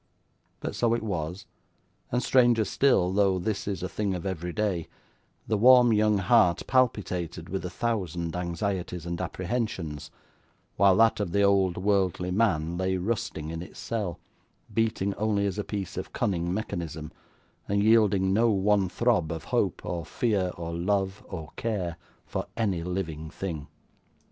[0.61, 1.45] But so it was;
[2.11, 4.87] and stranger still though this is a thing of every day
[5.47, 10.09] the warm young heart palpitated with a thousand anxieties and apprehensions,
[10.75, 14.19] while that of the old worldly man lay rusting in its cell,
[14.73, 17.11] beating only as a piece of cunning mechanism,
[17.67, 21.95] and yielding no one throb of hope, or fear, or love, or care,
[22.25, 23.67] for any living thing.